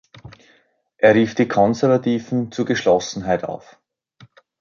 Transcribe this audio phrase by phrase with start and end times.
[0.97, 3.79] Er rief die Konservativen zu Geschlossenheit auf.